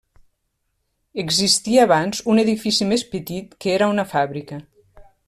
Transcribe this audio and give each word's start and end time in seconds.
Existia 1.23 1.83
abans 1.87 2.23
un 2.33 2.43
edifici 2.45 2.87
més 2.93 3.05
petit 3.15 3.55
que 3.65 3.73
era 3.75 3.91
una 3.97 4.11
fàbrica. 4.15 4.63